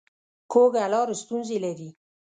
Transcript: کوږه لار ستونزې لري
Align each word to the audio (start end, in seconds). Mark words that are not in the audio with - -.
کوږه 0.51 0.85
لار 0.93 1.09
ستونزې 1.21 1.57
لري 1.65 1.89